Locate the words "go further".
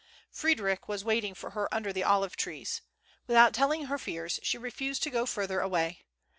5.11-5.59